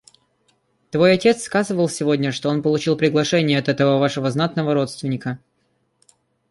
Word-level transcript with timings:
Твой 0.89 1.13
отец 1.13 1.43
сказывал 1.43 1.87
сегодня, 1.87 2.31
что 2.31 2.49
он 2.49 2.63
получил 2.63 2.97
приглашение 2.97 3.59
от 3.59 3.69
этого 3.69 3.99
вашего 3.99 4.31
знатного 4.31 4.73
родственника. 4.73 5.37